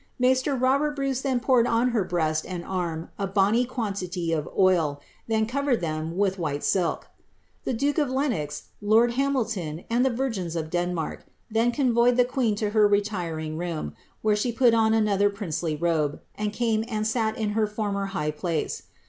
.Mai^■te^ 0.19 0.59
Robert 0.59 0.95
Bruce 0.95 1.21
then 1.21 1.39
poured 1.39 1.67
on 1.67 1.91
tier 1.91 2.03
breast 2.03 2.43
and 2.47 2.65
arm 2.65 3.09
a 3.19 3.27
bonny 3.27 3.65
quantity 3.65 4.33
of 4.33 4.49
oil, 4.57 4.99
and 5.29 5.35
then 5.37 5.45
covered 5.45 5.79
ihini 5.83 6.15
wiih 6.15 6.39
white! 6.39 6.75
ilk. 6.75 7.07
The 7.65 7.73
duke 7.75 7.99
ol" 7.99 8.07
Lenox, 8.07 8.69
lo'rd 8.81 9.11
Hamilton, 9.11 9.83
and 9.91 10.03
the 10.03 10.09
virgin? 10.09 10.47
of 10.57 10.71
Pr;; 10.71 10.87
mark, 10.87 11.25
then 11.51 11.71
convoyed 11.71 12.17
the 12.17 12.25
queen 12.25 12.55
to 12.55 12.71
her 12.71 12.87
retiring 12.87 13.59
room, 13.59 13.93
where 14.23 14.35
she 14.35 14.51
put 14.51 14.73
on 14.73 14.95
another 14.95 15.29
princely 15.29 15.75
robe, 15.75 16.19
and 16.33 16.51
came 16.51 16.83
atid 16.85 17.05
sal 17.05 17.35
in 17.35 17.49
her 17.51 17.67
former 17.67 18.05
high 18.07 18.31
pbce. 18.31 18.81